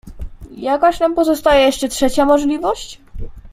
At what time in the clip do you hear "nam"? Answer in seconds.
0.99-1.15